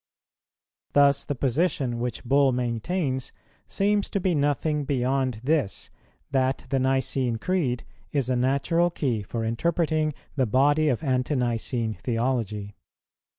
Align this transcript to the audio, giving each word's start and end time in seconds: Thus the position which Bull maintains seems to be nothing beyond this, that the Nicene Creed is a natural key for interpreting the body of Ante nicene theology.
Thus 0.93 1.25
the 1.25 1.35
position 1.35 1.99
which 1.99 2.23
Bull 2.25 2.51
maintains 2.51 3.31
seems 3.67 4.09
to 4.09 4.19
be 4.19 4.33
nothing 4.33 4.83
beyond 4.83 5.35
this, 5.43 5.91
that 6.31 6.65
the 6.71 6.79
Nicene 6.79 7.35
Creed 7.37 7.83
is 8.11 8.27
a 8.27 8.35
natural 8.35 8.89
key 8.89 9.21
for 9.21 9.45
interpreting 9.45 10.15
the 10.35 10.47
body 10.47 10.89
of 10.89 11.03
Ante 11.03 11.35
nicene 11.35 11.93
theology. 11.93 12.73